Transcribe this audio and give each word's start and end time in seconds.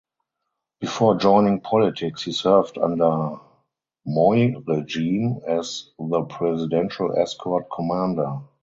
Before 0.79 1.13
joining 1.15 1.61
politics 1.61 2.23
he 2.23 2.31
served 2.31 2.79
under 2.79 3.37
Moi 4.03 4.55
regime 4.65 5.37
as 5.47 5.91
the 5.99 6.23
Presidential 6.23 7.15
Escort 7.15 7.67
Commander. 7.71 8.39